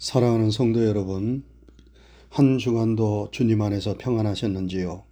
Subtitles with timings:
[0.00, 1.42] 사랑하는 성도 여러분,
[2.30, 5.02] 한 주간도 주님 안에서 평안하셨는지요?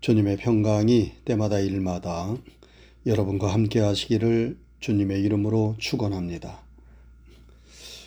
[0.00, 2.34] 주님의 평강이 때마다 일마다
[3.04, 6.62] 여러분과 함께 하시기를 주님의 이름으로 축원합니다.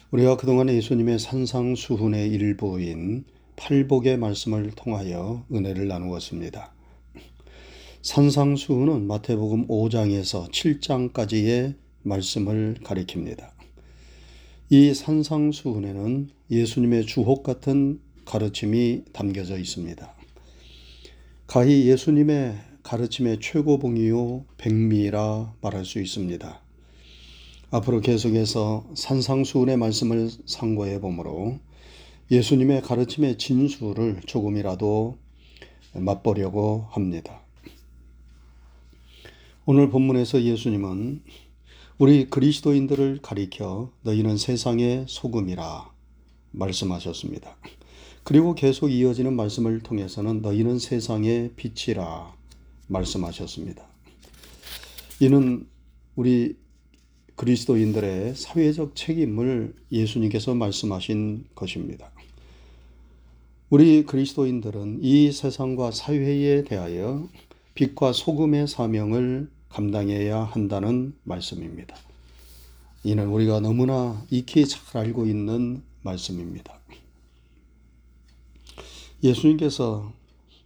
[0.09, 3.23] 우리가 그동안 예수님의 산상수훈의 일부인
[3.55, 6.73] 팔복의 말씀을 통하여 은혜를 나누었습니다.
[8.01, 13.58] 산상수훈은 마태복음 5장에서 7장까지의 말씀을 가리킵니다.
[14.71, 20.13] 이 산상수훈에는 예수님의 주옥 같은 가르침이 담겨져 있습니다.
[21.47, 26.61] 가히 예수님의 가르침의 최고봉이요 백미라 말할 수 있습니다.
[27.71, 31.57] 앞으로 계속해서 산상수훈의 말씀을 상고해 보므로
[32.29, 35.17] 예수님의 가르침의 진수를 조금이라도
[35.95, 37.41] 맛보려고 합니다.
[39.65, 41.23] 오늘 본문에서 예수님은
[41.99, 45.91] 우리 그리스도인들을 가리켜 너희는 세상의 소금이라
[46.51, 47.57] 말씀하셨습니다.
[48.23, 52.33] 그리고 계속 이어지는 말씀을 통해서는 너희는 세상의 빛이라
[52.87, 53.85] 말씀하셨습니다.
[55.19, 55.67] 이는
[56.15, 56.55] 우리
[57.35, 62.11] 그리스도인들의 사회적 책임을 예수님께서 말씀하신 것입니다.
[63.69, 67.27] 우리 그리스도인들은 이 세상과 사회에 대하여
[67.73, 71.95] 빛과 소금의 사명을 감당해야 한다는 말씀입니다.
[73.03, 76.79] 이는 우리가 너무나 익히 잘 알고 있는 말씀입니다.
[79.23, 80.11] 예수님께서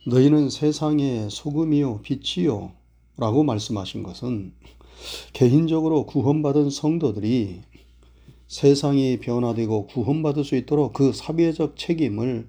[0.06, 2.72] 너희는 세상의 소금이요 빛이요
[3.18, 4.54] 라고 말씀하신 것은
[5.34, 7.62] 개인적으로 구원받은 성도들이
[8.48, 12.48] 세상이 변화되고 구원받을 수 있도록 그 사회적 책임을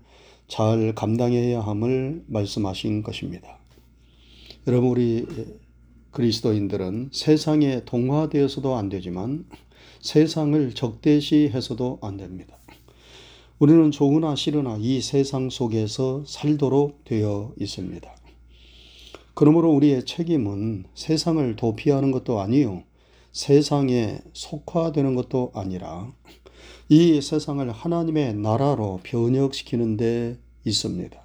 [0.49, 3.59] 잘 감당해야 함을 말씀하신 것입니다.
[4.67, 5.27] 여러분 우리
[6.15, 9.45] 그리스도인들은 세상에 동화되어서도 안 되지만
[10.01, 12.57] 세상을 적대시해서도 안 됩니다.
[13.59, 18.09] 우리는 좋으나 싫으나 이 세상 속에서 살도록 되어 있습니다.
[19.35, 22.85] 그러므로 우리의 책임은 세상을 도피하는 것도 아니요.
[23.33, 26.13] 세상에 속화되는 것도 아니라
[26.89, 31.21] 이 세상을 하나님의 나라로 변혁시키는 데 있습니다.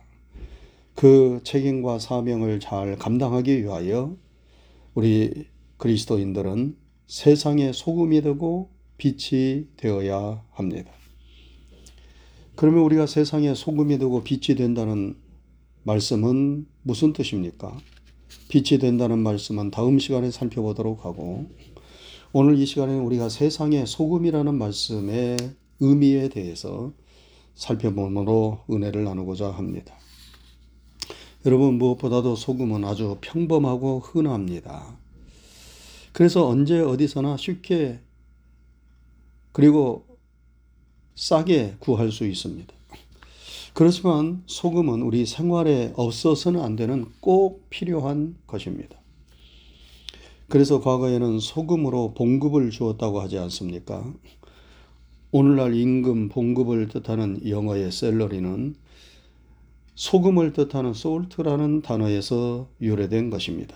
[0.96, 4.18] 그 책임과 사명을 잘 감당하기 위하여
[4.94, 5.46] 우리
[5.78, 6.76] 그리스도인들은
[7.08, 10.92] 세상의 소금이 되고 빛이 되어야 합니다.
[12.56, 15.16] 그러면 우리가 세상의 소금이 되고 빛이 된다는
[15.84, 17.78] 말씀은 무슨 뜻입니까?
[18.50, 21.50] 빛이 된다는 말씀은 다음 시간에 살펴보도록 하고
[22.32, 25.38] 오늘 이 시간에는 우리가 세상의 소금이라는 말씀의
[25.80, 26.94] 의미에 대해서
[27.56, 29.98] 살펴보므로 은혜를 나누고자 합니다.
[31.46, 34.98] 여러분 무엇보다도 소금은 아주 평범하고 흔합니다.
[36.12, 38.02] 그래서 언제 어디서나 쉽게
[39.54, 40.06] 그리고
[41.16, 42.74] 싸게 구할 수 있습니다.
[43.74, 49.00] 그렇지만 소금은 우리 생활에 없어서는 안 되는 꼭 필요한 것입니다.
[50.50, 54.14] 그래서 과거에는 소금으로 봉급을 주었다고 하지 않습니까?
[55.32, 58.76] 오늘날 임금 봉급을 뜻하는 영어의 셀러리는
[60.00, 63.76] 소금을 뜻하는 솔트라는 단어에서 유래된 것입니다.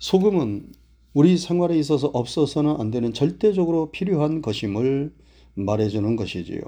[0.00, 0.72] 소금은
[1.14, 5.12] 우리 생활에 있어서 없어서는 안 되는 절대적으로 필요한 것임을
[5.54, 6.60] 말해주는 것이지요.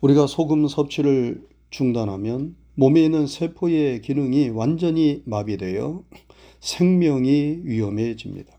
[0.00, 6.02] 우리가 소금 섭취를 중단하면 몸에 있는 세포의 기능이 완전히 마비되어
[6.58, 8.52] 생명이 위험해집니다.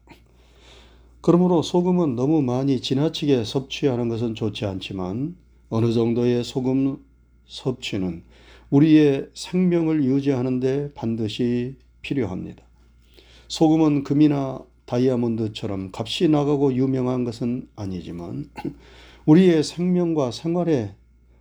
[1.19, 5.35] 그러므로 소금은 너무 많이 지나치게 섭취하는 것은 좋지 않지만
[5.67, 7.10] 어느 정도의 소금
[7.51, 8.23] 섭취는
[8.69, 12.63] 우리의 생명을 유지하는데 반드시 필요합니다.
[13.49, 18.49] 소금은 금이나 다이아몬드처럼 값이 나가고 유명한 것은 아니지만
[19.25, 20.95] 우리의 생명과 생활에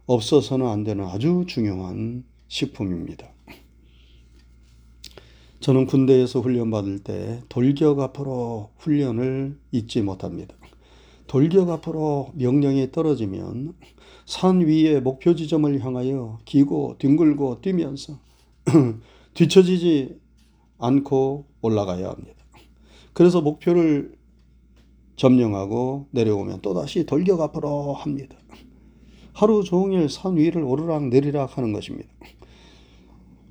[0.06, 3.28] 없어서는 안 되는 아주 중요한 식품입니다.
[5.60, 10.56] 저는 군대에서 훈련받을 때 돌격 앞으로 훈련을 잊지 못합니다.
[11.28, 13.74] 돌격 앞으로 명령이 떨어지면
[14.30, 18.20] 산 위의 목표 지점을 향하여 기고 뒹굴고 뛰면서
[19.34, 20.20] 뒤처지지
[20.78, 22.36] 않고 올라가야 합니다.
[23.12, 24.14] 그래서 목표를
[25.16, 28.36] 점령하고 내려오면 또다시 돌격 앞으로 합니다.
[29.32, 32.08] 하루 종일 산 위를 오르락 내리락 하는 것입니다.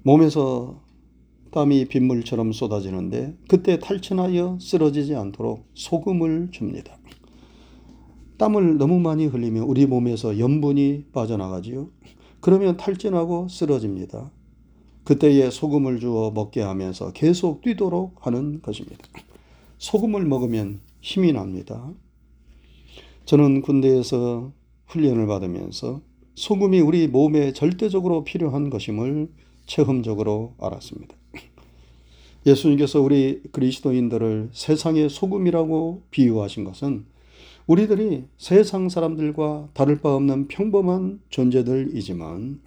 [0.04, 0.82] 몸에서
[1.52, 6.99] 땀이 빗물처럼 쏟아지는데 그때 탈천하여 쓰러지지 않도록 소금을 줍니다.
[8.40, 11.90] 땀을 너무 많이 흘리면 우리 몸에서 염분이 빠져나가지요.
[12.40, 14.32] 그러면 탈진하고 쓰러집니다.
[15.04, 18.98] 그때에 소금을 주어 먹게 하면서 계속 뛰도록 하는 것입니다.
[19.78, 21.92] 소금을 먹으면 힘이 납니다.
[23.26, 24.54] 저는 군대에서
[24.88, 26.02] 훈련을 받으면서
[26.36, 29.30] 소금이 우리 몸에 절대적으로 필요한 것임을
[29.66, 31.14] 체험적으로 알았습니다.
[32.46, 37.06] 예수님께서 우리 그리스도인들을 세상의 소금이라고 비유하신 것은
[37.70, 42.62] 우리들이 세상 사람들과 다를 바 없는 평범한 존재들이지만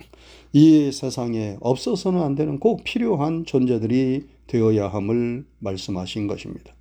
[0.52, 6.72] 이 세상에 없어서는 안 되는 꼭 필요한 존재들이 되어야 함을 말씀하신 것입니다.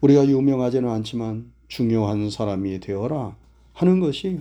[0.00, 3.36] 우리가 유명하지는 않지만 중요한 사람이 되어라
[3.74, 4.40] 하는 것이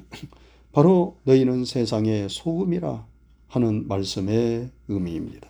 [0.71, 3.05] 바로 너희는 세상의 소금이라
[3.49, 5.49] 하는 말씀의 의미입니다.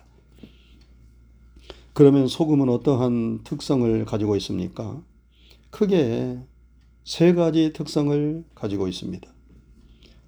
[1.92, 5.00] 그러면 소금은 어떠한 특성을 가지고 있습니까?
[5.70, 6.40] 크게
[7.04, 9.28] 세 가지 특성을 가지고 있습니다.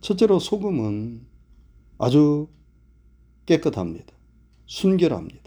[0.01, 1.23] 첫째로 소금은
[1.99, 2.49] 아주
[3.47, 4.13] 깨끗합니다.
[4.67, 5.45] 순결합니다.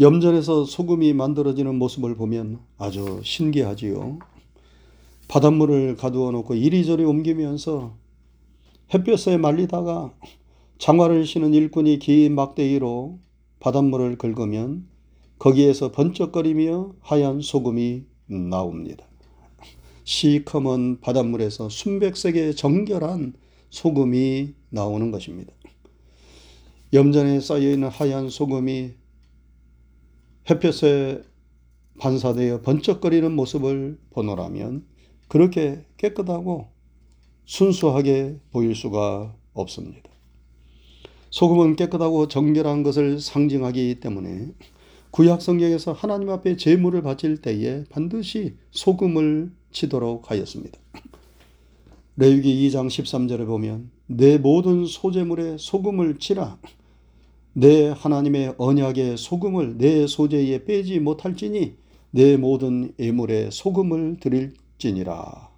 [0.00, 4.18] 염전에서 소금이 만들어지는 모습을 보면 아주 신기하지요.
[5.28, 7.96] 바닷물을 가두어 놓고 이리저리 옮기면서
[8.92, 10.12] 햇볕에 말리다가
[10.78, 13.18] 장화를 신은 일꾼이 긴 막대기로
[13.60, 14.88] 바닷물을 긁으면
[15.38, 19.06] 거기에서 번쩍거리며 하얀 소금이 나옵니다.
[20.04, 23.34] 시커먼 바닷물에서 순백색의 정결한
[23.70, 25.52] 소금이 나오는 것입니다.
[26.92, 28.92] 염전에 쌓여 있는 하얀 소금이
[30.48, 31.22] 햇볕에
[31.98, 34.86] 반사되어 번쩍거리는 모습을 보노라면
[35.28, 36.68] 그렇게 깨끗하고
[37.46, 40.10] 순수하게 보일 수가 없습니다.
[41.30, 44.52] 소금은 깨끗하고 정결한 것을 상징하기 때문에
[45.14, 50.76] 구약 성경에서 하나님 앞에 제물을 바칠 때에 반드시 소금을 치도록 하였습니다.
[52.16, 56.58] 레위기 2장 13절에 보면 내 모든 소재물에 소금을 치라
[57.52, 61.76] 내 하나님의 언약의 소금을 내 소재에 빼지 못할지니
[62.10, 65.48] 내 모든 예물에 소금을 드릴지니라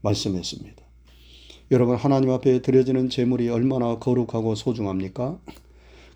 [0.00, 0.82] 말씀했습니다.
[1.70, 5.38] 여러분 하나님 앞에 드려지는 제물이 얼마나 거룩하고 소중합니까?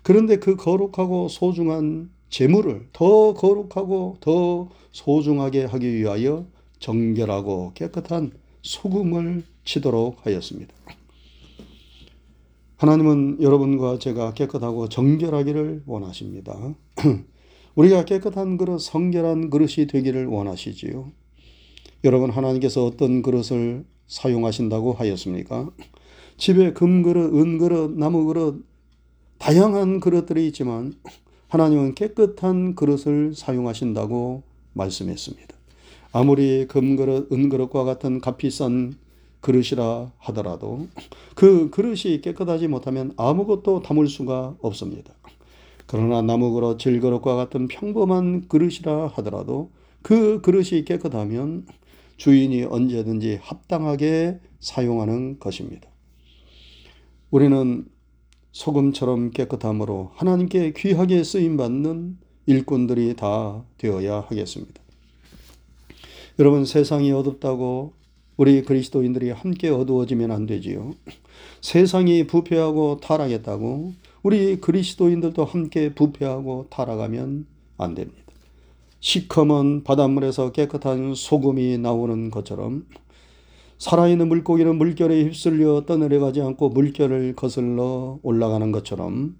[0.01, 6.47] 그런데 그 거룩하고 소중한 제물을 더 거룩하고 더 소중하게 하기 위하여
[6.79, 8.31] 정결하고 깨끗한
[8.63, 10.73] 소금을 치도록 하였습니다.
[12.77, 16.73] 하나님은 여러분과 제가 깨끗하고 정결하기를 원하십니다.
[17.75, 21.11] 우리가 깨끗한 그릇, 성결한 그릇이 되기를 원하시지요.
[22.03, 25.69] 여러분, 하나님께서 어떤 그릇을 사용하신다고 하였습니까?
[26.37, 28.65] 집에 금그릇, 은그릇, 나무그릇,
[29.37, 30.93] 다양한 그릇들이 있지만
[31.53, 34.41] 하나님은 깨끗한 그릇을 사용하신다고
[34.73, 35.55] 말씀했습니다.
[36.11, 38.95] 아무리 금그릇, 은그릇과 같은 값비싼
[39.39, 40.87] 그릇이라 하더라도
[41.35, 45.13] 그 그릇이 깨끗하지 못하면 아무것도 담을 수가 없습니다.
[45.85, 49.69] 그러나 나무그릇, 질그릇과 같은 평범한 그릇이라 하더라도
[50.01, 51.67] 그 그릇이 깨끗하면
[52.17, 55.87] 주인이 언제든지 합당하게 사용하는 것입니다.
[57.29, 57.85] 우리는
[58.53, 64.81] 소금처럼 깨끗함으로 하나님께 귀하게 쓰임 받는 일꾼들이 다 되어야 하겠습니다.
[66.39, 67.93] 여러분 세상이 어둡다고
[68.37, 70.93] 우리 그리스도인들이 함께 어두워지면 안 되지요.
[71.61, 77.45] 세상이 부패하고 타락했다고 우리 그리스도인들도 함께 부패하고 타락하면
[77.77, 78.21] 안 됩니다.
[78.99, 82.85] 시커먼 바닷물에서 깨끗한 소금이 나오는 것처럼
[83.83, 89.35] 살아있는 물고기는 물결에 휩쓸려 떠내려가지 않고 물결을 거슬러 올라가는 것처럼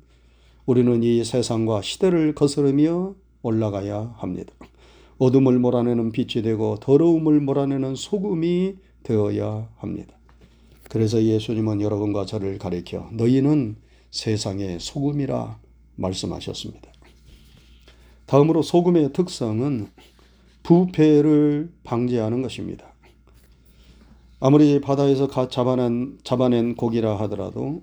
[0.66, 4.54] 우리는 이 세상과 시대를 거스르며 올라가야 합니다.
[5.18, 10.14] 어둠을 몰아내는 빛이 되고 더러움을 몰아내는 소금이 되어야 합니다.
[10.90, 13.78] 그래서 예수님은 여러분과 저를 가리켜 너희는
[14.12, 15.58] 세상의 소금이라
[15.96, 16.92] 말씀하셨습니다.
[18.26, 19.88] 다음으로 소금의 특성은
[20.64, 22.93] 부패를 방지하는 것입니다.
[24.46, 27.82] 아무리 바다에서 잡아낸, 잡아낸 고기라 하더라도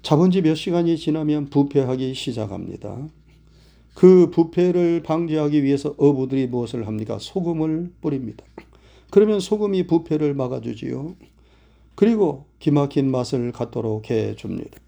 [0.00, 3.06] 잡은 지 몇 시간이 지나면 부패하기 시작합니다.
[3.92, 7.18] 그 부패를 방지하기 위해서 어부들이 무엇을 합니까?
[7.20, 8.46] 소금을 뿌립니다.
[9.10, 11.16] 그러면 소금이 부패를 막아주지요.
[11.96, 14.80] 그리고 기막힌 맛을 갖도록 해줍니다.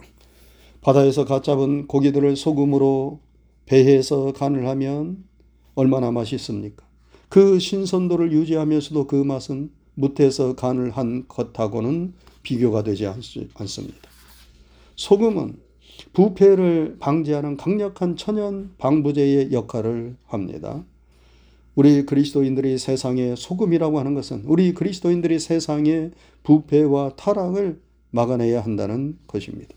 [0.81, 3.21] 바다에서 갓 잡은 고기들을 소금으로
[3.67, 5.25] 배해서 간을 하면
[5.75, 6.87] 얼마나 맛있습니까?
[7.29, 14.11] 그 신선도를 유지하면서도 그 맛은 무태서 간을 한 것하고는 비교가 되지 않습니다.
[14.97, 15.57] 소금은
[16.13, 20.85] 부패를 방지하는 강력한 천연 방부제의 역할을 합니다.
[21.75, 26.11] 우리 그리스도인들이 세상의 소금이라고 하는 것은 우리 그리스도인들이 세상의
[26.43, 27.81] 부패와 타락을
[28.11, 29.75] 막아내야 한다는 것입니다.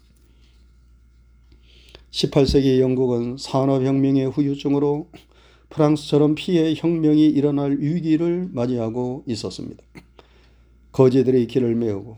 [2.11, 5.09] 18세기 영국은 산업혁명의 후유증으로
[5.69, 9.83] 프랑스처럼 피해 혁명이 일어날 위기를 맞이하고 있었습니다.
[10.95, 12.15] 거지들이 길을 메우고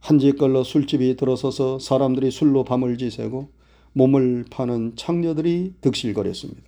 [0.00, 3.50] 한지 걸러 술집이 들어서서 사람들이 술로 밤을 지새고
[3.92, 6.62] 몸을 파는 창녀들이 득실거렸습니다.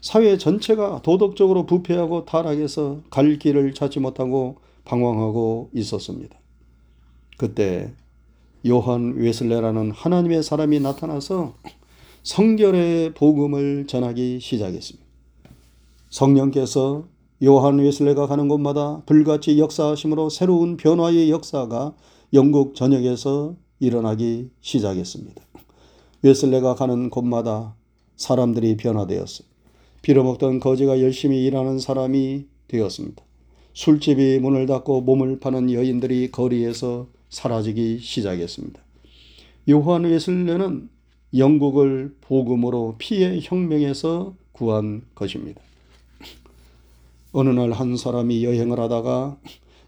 [0.00, 6.36] 사회 전체가 도덕적으로 부패하고 타락해서 갈 길을 찾지 못하고 방황하고 있었습니다.
[7.38, 7.92] 그때
[8.66, 11.54] 요한 웨슬레라는 하나님의 사람이 나타나서
[12.24, 15.06] 성결의 복음을 전하기 시작했습니다.
[16.08, 17.04] 성령께서
[17.42, 21.94] 요한 웨슬레가 가는 곳마다 불같이 역사하심으로 새로운 변화의 역사가
[22.34, 25.42] 영국 전역에서 일어나기 시작했습니다.
[26.22, 27.74] 웨슬레가 가는 곳마다
[28.16, 29.48] 사람들이 변화되었어요.
[30.02, 33.24] 빌어먹던 거지가 열심히 일하는 사람이 되었습니다.
[33.72, 38.82] 술집이 문을 닫고 몸을 파는 여인들이 거리에서 사라지기 시작했습니다.
[39.70, 40.90] 요한 웨슬레는
[41.34, 45.62] 영국을 복음으로 피해 혁명에서 구한 것입니다.
[47.32, 49.38] 어느 날 한 사람이 여행을 하다가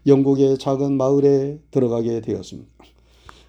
[0.07, 2.69] 영국의 작은 마을에 들어가게 되었습니다.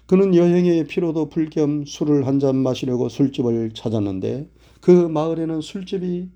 [0.07, 4.49] 그는 여행의 피로도 풀 겸 술을 한 잔 마시려고 술집을 찾았는데
[4.81, 6.29] 그 마을에는 술집이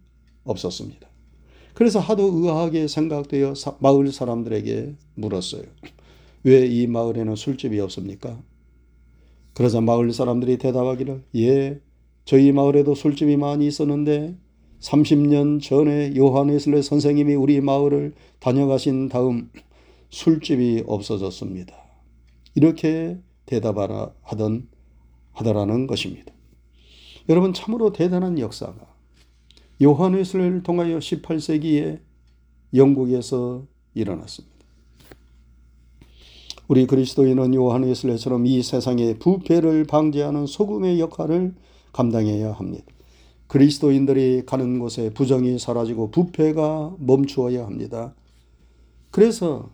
[0.44, 1.08] 없었습니다.
[1.74, 5.63] 그래서 하도 의아하게 생각되어 마을 사람들에게 물었어요.
[6.44, 8.42] 왜 이 마을에는 술집이 없습니까?
[9.54, 11.82] 그러자 마을 사람들이 대답하기를 예,
[12.25, 14.38] 저희 마을에도 술집이 많이 있었는데
[14.80, 19.50] 30년 전에 요한 웨슬레 선생님이 우리 마을을 다녀가신 다음
[20.10, 21.76] 술집이 없어졌습니다.
[22.56, 24.68] 이렇게 대답하던
[25.34, 26.34] 하더라는 것입니다.
[27.28, 28.88] 여러분 참으로 대단한 역사가
[29.84, 32.00] 요한 웨슬레를 통하여 18세기에
[32.74, 34.58] 영국에서 일어났습니다.
[36.68, 41.56] 우리 그리스도인은 요한 웨슬레처럼 이 세상의 부패를 방지하는 소금의 역할을
[41.94, 42.86] 감당해야 합니다.
[43.50, 48.13] 그리스도인들이 가는 곳에 부정이 사라지고 부패가 멈추어야 합니다.
[49.12, 49.72] 그래서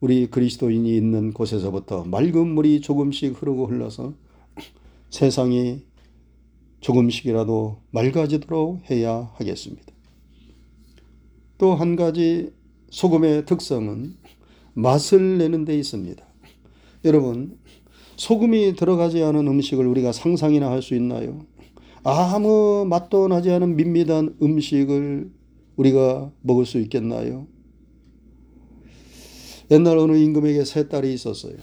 [0.00, 4.14] 우리 그리스도인이 있는 곳에서부터 맑은 물이 조금씩 흐르고 흘러서
[5.10, 5.82] 세상이
[6.80, 9.84] 조금씩이라도 맑아지도록 해야 하겠습니다.
[11.58, 12.52] 또 한 가지
[12.90, 14.14] 소금의 특성은
[14.74, 16.24] 맛을 내는 데 있습니다.
[17.04, 17.58] 여러분,
[18.16, 21.44] 소금이 들어가지 않은 음식을 우리가 상상이나 할 수 있나요?
[22.08, 25.28] 아무 맛도 나지 않은 밋밋한 음식을
[25.74, 27.48] 우리가 먹을 수 있겠나요?
[29.72, 31.54] 옛날 어느 임금에게 세 딸이 있었어요.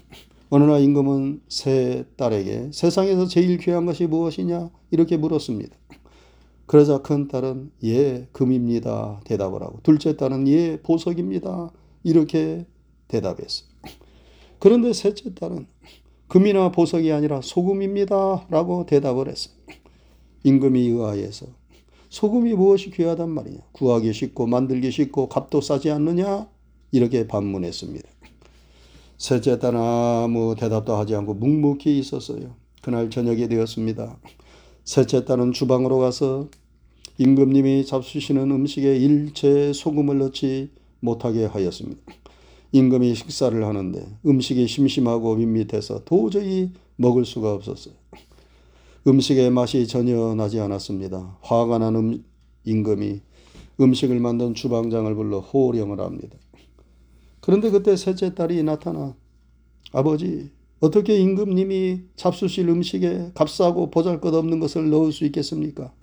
[0.50, 4.70] 어느 날 임금은 세 딸에게 세상에서 제일 귀한 것이 무엇이냐?
[4.92, 5.78] 이렇게 물었습니다.
[6.66, 9.22] 그러자 큰 딸은 예, 금입니다.
[9.24, 11.72] 대답을 하고 둘째 딸은 예, 보석입니다.
[12.04, 12.66] 이렇게
[13.08, 13.70] 대답했어요.
[14.60, 15.68] 그런데 셋째 딸은
[16.28, 18.48] 금이나 보석이 아니라 소금입니다.
[18.50, 19.56] 라고 대답을 했어요.
[20.44, 21.48] 임금이 의아해서
[22.10, 23.60] 소금이 무엇이 귀하단 말이냐?
[23.72, 26.48] 구하기 쉽고 만들기 쉽고 값도 싸지 않느냐?
[26.92, 28.08] 이렇게 반문했습니다.
[29.18, 32.56] 셋째 딸은 아무 대답도 하지 않고 묵묵히 있었어요.
[32.82, 34.20] 그날 저녁이 되었습니다.
[34.84, 36.50] 셋째 딸은 주방으로 가서
[37.18, 40.70] 임금님이 잡수시는 음식에 일체 소금을 넣지
[41.00, 42.02] 못하게 하였습니다.
[42.74, 48.03] 임금이 식사를 하는데 음식이 심심하고 밋밋해서 도저히 먹을 수가 없었어요.
[49.06, 51.38] 음식의 맛이 전혀 나지 않았습니다.
[51.42, 52.24] 화가 난 음,
[52.64, 53.22] 임금이
[53.80, 56.38] 음식을 만든 주방장을 불러 호령을 합니다.
[57.42, 59.16] 그런데 그때 셋째 딸이 나타나
[59.92, 65.94] 아버지 어떻게 임금님이 잡수실 음식에 값싸고 보잘것없는 것을 넣을 수 있겠습니까?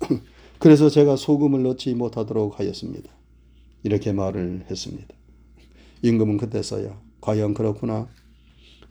[0.58, 3.10] 그래서 제가 소금을 넣지 못하도록 하였습니다.
[3.84, 5.14] 이렇게 말을 했습니다.
[6.02, 8.08] 임금은 그때서야 과연 그렇구나.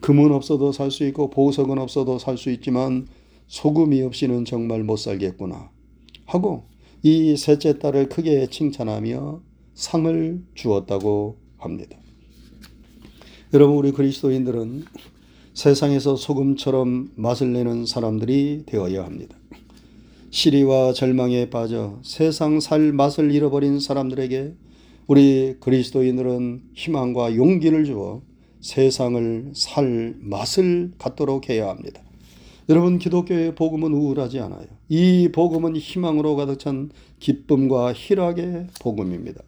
[0.00, 3.06] 금은 없어도 살 수 있고 보석은 없어도 살 수 있지만
[3.48, 5.70] 소금이 없이는 정말 못 살겠구나.
[6.26, 6.64] 하고
[7.02, 9.40] 이 셋째 딸을 크게 칭찬하며
[9.74, 11.96] 상을 주었다고 합니다.
[13.54, 14.84] 여러분 우리 그리스도인들은
[15.54, 19.36] 세상에서 소금처럼 맛을 내는 사람들이 되어야 합니다.
[20.30, 24.54] 시리와 절망에 빠져 세상 살 맛을 잃어버린 사람들에게
[25.06, 28.20] 우리 그리스도인들은 희망과 용기를 주어
[28.60, 32.02] 세상을 살 맛을 갖도록 해야 합니다.
[32.70, 34.66] 여러분 기독교의 복음은 우울하지 않아요.
[34.90, 39.42] 이 복음은 희망으로 가득 찬 기쁨과 희락의 복음입니다.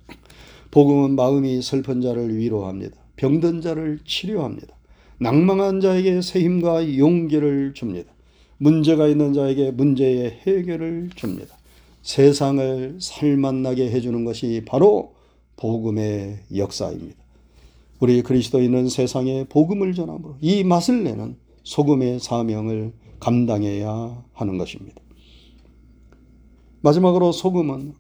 [0.71, 2.97] 복음은 마음이 슬픈 자를 위로합니다.
[3.17, 4.75] 병든 자를 치료합니다.
[5.19, 8.11] 낭망한 자에게 새 힘과 용기를 줍니다.
[8.57, 11.55] 문제가 있는 자에게 문제의 해결을 줍니다.
[12.01, 15.13] 세상을 살만나게 해주는 것이 바로
[15.57, 17.19] 복음의 역사입니다.
[17.99, 25.01] 우리 그리스도인은 세상에 복음을 전함으로 이 맛을 내는 소금의 사명을 감당해야 하는 것입니다.
[26.83, 27.95] 마지막으로 소금은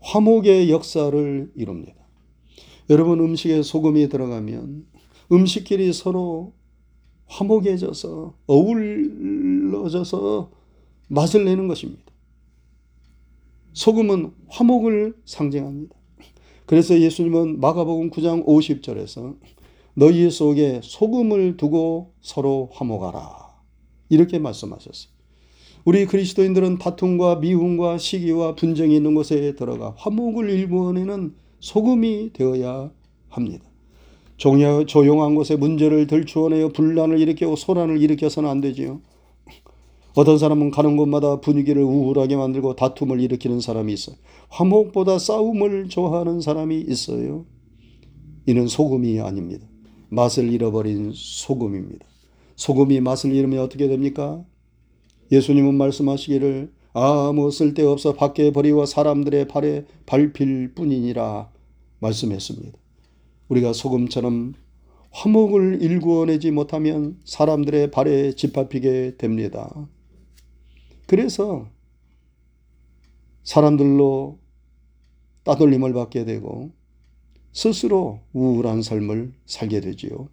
[0.00, 1.94] 화목의 역사를 이룹니다.
[2.90, 4.86] 여러분 음식에 소금이 들어가면
[5.32, 6.52] 음식끼리 서로
[7.26, 10.50] 화목해져서 어울러져서
[11.08, 12.04] 맛을 내는 것입니다.
[13.72, 15.96] 소금은 화목을 상징합니다.
[16.66, 19.36] 그래서 예수님은 마가복음 9장 50절에서
[19.94, 23.45] 너희 속에 소금을 두고 서로 화목하라.
[24.08, 25.10] 이렇게 말씀하셨어요.
[25.84, 32.90] 우리 그리스도인들은 다툼과 미움과 시기와 분쟁이 있는 곳에 들어가 화목을 일구어내는 소금이 되어야
[33.28, 33.64] 합니다.
[34.36, 39.00] 조용한 곳에 문제를 들추어내어 분란을 일으키고 소란을 일으켜서는 안 되지요.
[40.14, 44.16] 어떤 사람은 가는 곳마다 분위기를 우울하게 만들고 다툼을 일으키는 사람이 있어요.
[44.48, 47.44] 화목보다 싸움을 좋아하는 사람이 있어요.
[48.46, 49.66] 이는 소금이 아닙니다.
[50.08, 52.06] 맛을 잃어버린 소금입니다.
[52.56, 54.44] 소금이 맛을 잃으면 어떻게 됩니까?
[55.30, 61.50] 예수님은 말씀하시기를 아무 쓸데없어 밖에 버리고 사람들의 발에 밟힐 뿐이니라
[62.00, 62.78] 말씀했습니다.
[63.48, 64.54] 우리가 소금처럼
[65.10, 69.88] 화목을 일구어내지 못하면 사람들의 발에 짓밟히게 됩니다.
[71.06, 71.68] 그래서
[73.44, 74.38] 사람들로
[75.44, 76.72] 따돌림을 받게 되고
[77.52, 80.28] 스스로 우울한 삶을 살게 되지요.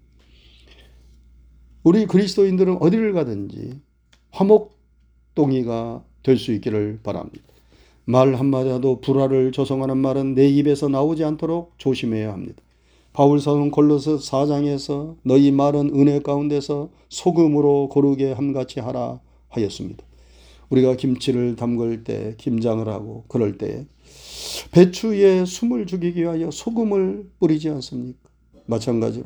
[1.84, 3.80] 우리 그리스도인들은 어디를 가든지
[4.32, 7.44] 화목동이가 될 수 있기를 바랍니다.
[8.06, 12.62] 말 한마디라도 불화를 조성하는 말은 내 입에서 나오지 않도록 조심해야 합니다.
[13.12, 20.04] 바울사는 골로서 4장에서 너희 말은 은혜 가운데서 소금으로 고르게 함같이 하라 하였습니다.
[20.70, 23.86] 우리가 김치를 담글 때 김장을 하고 그럴 때
[24.72, 28.18] 배추에 숨을 죽이기 위하여 소금을 뿌리지 않습니까?
[28.66, 29.26] 마찬가지로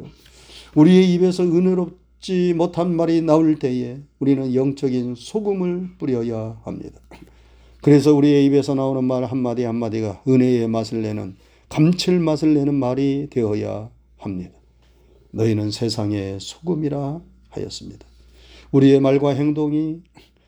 [0.75, 6.99] 우리의 입에서 은혜롭 지 못한 말이 나올 때에 우리는 영적인 소금을 뿌려야 합니다.
[7.81, 11.35] 그래서 우리의 입에서 나오는 말 한마디 한마디가 은혜의 맛을 내는
[11.69, 14.57] 감칠맛을 내는 말이 되어야 합니다.
[15.31, 18.05] 너희는 세상의 소금이라 하였습니다.
[18.71, 20.01] 우리의 말과 행동이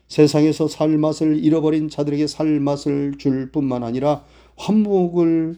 [0.08, 4.24] 세상에서 살 맛을 잃어버린 자들에게 살 맛을 줄 뿐만 아니라
[4.56, 5.56] 환목을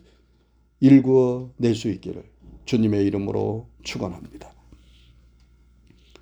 [0.81, 2.23] 일구어 낼 수 있기를
[2.67, 4.53] 주님의 이름으로 축원합니다.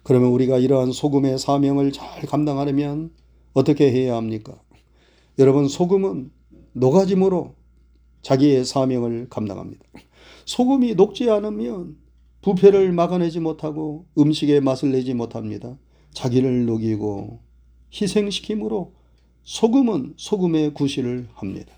[0.02, 3.10] 그러면 우리가 이러한 소금의 사명을 잘 감당하려면
[3.52, 4.60] 어떻게 해야 합니까?
[5.38, 6.30] 여러분 소금은
[6.72, 7.54] 노가짐으로
[8.22, 9.82] 자기의 사명을 감당합니다.
[10.44, 11.96] 소금이 녹지 않으면
[12.42, 15.78] 부패를 막아내지 못하고 음식의 맛을 내지 못합니다.
[16.12, 17.40] 자기를 녹이고
[17.92, 18.94] 희생시킴으로
[19.42, 21.74] 소금은 소금의 구실을 합니다.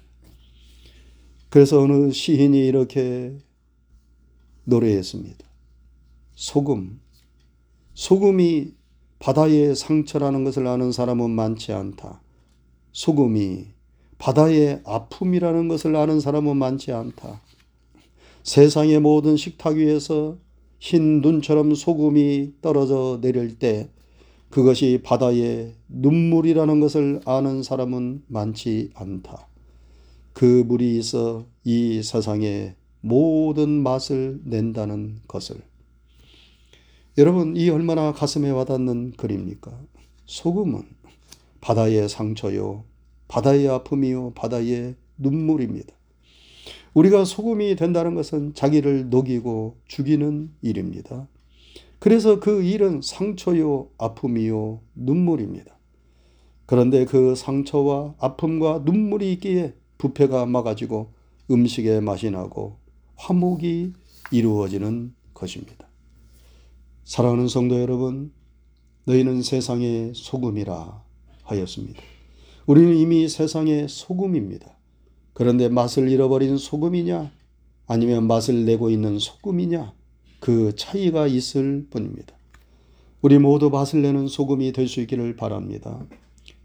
[1.48, 3.36] 그래서 어느 시인이 이렇게
[4.64, 5.44] 노래했습니다.
[6.34, 7.01] 소금.
[7.94, 8.74] 소금이
[9.18, 12.22] 바다의 상처라는 것을 아는 사람은 많지 않다.
[12.92, 13.66] 소금이
[14.18, 17.40] 바다의 아픔이라는 것을 아는 사람은 많지 않다.
[18.42, 20.38] 세상의 모든 식탁 위에서
[20.78, 23.88] 흰 눈처럼 소금이 떨어져 내릴 때
[24.50, 29.48] 그것이 바다의 눈물이라는 것을 아는 사람은 많지 않다.
[30.32, 35.71] 그 물이 있어 이 세상의 모든 맛을 낸다는 것을.
[37.18, 39.70] 여러분, 이 얼마나 가슴에 와닿는 글입니까?
[40.24, 40.84] 소금은
[41.60, 42.84] 바다의 상처요,
[43.28, 45.92] 바다의 아픔이요, 바다의 눈물입니다.
[46.94, 51.28] 우리가 소금이 된다는 것은 자기를 녹이고 죽이는 일입니다.
[51.98, 55.76] 그래서 그 일은 상처요, 아픔이요, 눈물입니다.
[56.64, 61.12] 그런데 그 상처와 아픔과 눈물이 있기에 부패가 막아지고
[61.50, 62.78] 음식의 맛이 나고
[63.16, 63.92] 화목이
[64.30, 65.91] 이루어지는 것입니다.
[67.04, 68.32] 사랑하는 성도 여러분,
[69.04, 71.02] 너희는 세상의 소금이라
[71.42, 72.00] 하였습니다.
[72.66, 74.78] 우리는 이미 세상의 소금입니다.
[75.32, 77.32] 그런데 맛을 잃어버린 소금이냐?
[77.86, 79.92] 아니면 맛을 내고 있는 소금이냐?
[80.38, 82.34] 그 차이가 있을 뿐입니다.
[83.20, 86.04] 우리 모두 맛을 내는 소금이 될 수 있기를 바랍니다.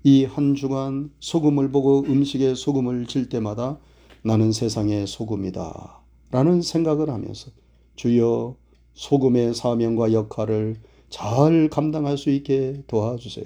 [0.04, 3.80] 이 한 주간 소금을 보고 음식에 소금을 칠 때마다
[4.24, 6.02] 나는 세상의 소금이다.
[6.32, 7.52] 라는 생각을 하면서
[7.96, 8.56] 주여
[8.98, 10.78] 소금의 사명과 역할을
[11.10, 13.46] 잘 감당할 수 있게 도와주세요.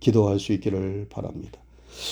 [0.00, 1.60] 기도할 수 있기를 바랍니다.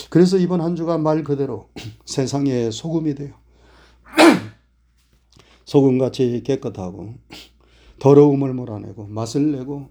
[0.09, 1.69] 그래서 이번 한 주간 말 그대로
[2.07, 3.35] 세상의 소금이 되어
[5.67, 7.15] 소금같이 깨끗하고
[7.99, 9.89] 더러움을 몰아내고 맛을 내고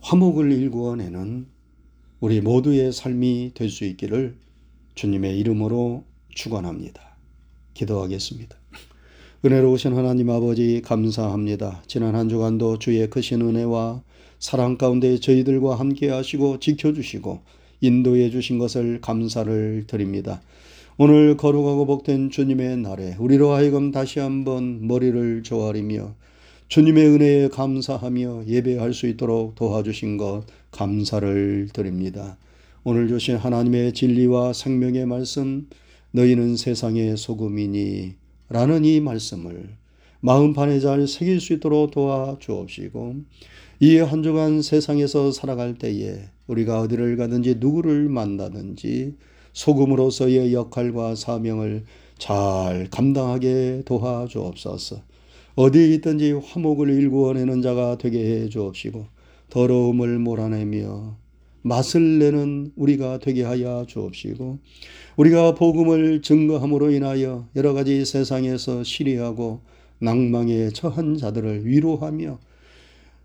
[0.00, 1.46] 화목을 일구어내는
[2.20, 4.38] 우리 모두의 삶이 될 수 있기를
[4.94, 7.02] 주님의 이름으로 축원합니다.
[7.74, 8.63] 기도하겠습니다.
[9.46, 11.82] 은혜로우신 하나님 아버지 감사합니다.
[11.86, 14.00] 지난 한 주간도 주의 크신 은혜와
[14.38, 17.40] 사랑 가운데 저희들과 함께 하시고 지켜주시고
[17.82, 20.40] 인도해 주신 것을 감사를 드립니다.
[20.96, 26.14] 오늘 거룩하고 복된 주님의 날에 우리로 하여금 다시 한번 머리를 조아리며
[26.68, 32.38] 주님의 은혜에 감사하며 예배할 수 있도록 도와주신 것 감사를 드립니다.
[32.82, 35.68] 오늘 주신 하나님의 진리와 생명의 말씀
[36.12, 39.68] 너희는 세상의 소금이니 라는 이 말씀을
[40.20, 43.16] 마음판에 잘 새길 수 있도록 도와 주옵시고
[43.80, 49.14] 이 한 주간 세상에서 살아갈 때에 우리가 어디를 가든지 누구를 만나든지
[49.52, 51.84] 소금으로서의 역할과 사명을
[52.18, 55.02] 잘 감당하게 도와 주옵소서.
[55.56, 59.06] 어디에 있든지 화목을 일구어내는 자가 되게 해 주옵시고
[59.50, 61.16] 더러움을 몰아내며
[61.64, 64.58] 맛을 내는 우리가 되게 하여 주옵시고
[65.16, 69.62] 우리가 복음을 증거함으로 인하여 여러 가지 세상에서 시리하고
[69.98, 72.38] 낭망에 처한 자들을 위로하며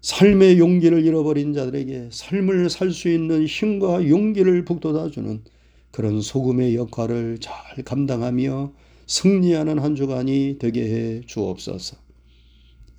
[0.01, 5.43] 삶의 용기를 잃어버린 자들에게 삶을 살 수 있는 힘과 용기를 북돋아 주는
[5.91, 8.71] 그런 소금의 역할을 잘 감당하며
[9.05, 11.97] 승리하는 한 주간이 되게 해 주옵소서.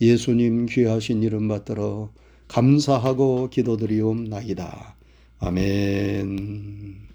[0.02, 2.12] 예수님 귀하신 이름 받들어
[2.48, 4.99] 감사하고 기도드리옵나이다.
[5.40, 7.09] 아멘.